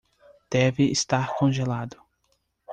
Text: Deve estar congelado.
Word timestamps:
Deve 0.49 0.89
estar 0.91 1.31
congelado. 1.37 2.01